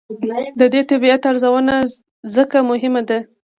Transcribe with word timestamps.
د 0.59 0.61
دې 0.73 0.81
طبیعت 0.91 1.21
ارزونه 1.29 1.73
ځکه 2.35 2.57
مهمه 2.69 3.01
ده. 3.09 3.19